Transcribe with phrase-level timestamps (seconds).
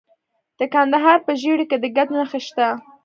[0.59, 2.67] د کندهار په ژیړۍ کې د ګچ نښې شته.